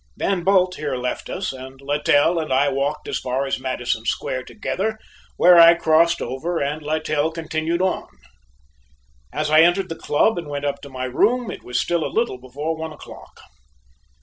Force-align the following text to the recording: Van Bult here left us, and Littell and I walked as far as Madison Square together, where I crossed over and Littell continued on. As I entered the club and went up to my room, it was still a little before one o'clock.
Van 0.17 0.43
Bult 0.43 0.77
here 0.77 0.95
left 0.95 1.29
us, 1.29 1.53
and 1.53 1.79
Littell 1.79 2.39
and 2.39 2.51
I 2.51 2.69
walked 2.69 3.07
as 3.07 3.19
far 3.19 3.45
as 3.45 3.59
Madison 3.59 4.03
Square 4.05 4.45
together, 4.45 4.97
where 5.37 5.59
I 5.59 5.75
crossed 5.75 6.23
over 6.23 6.57
and 6.59 6.81
Littell 6.81 7.29
continued 7.31 7.83
on. 7.83 8.07
As 9.31 9.51
I 9.51 9.61
entered 9.61 9.89
the 9.89 9.95
club 9.95 10.39
and 10.39 10.47
went 10.47 10.65
up 10.65 10.81
to 10.81 10.89
my 10.89 11.05
room, 11.05 11.51
it 11.51 11.61
was 11.61 11.79
still 11.79 12.03
a 12.03 12.07
little 12.09 12.39
before 12.39 12.75
one 12.75 12.91
o'clock. 12.91 13.41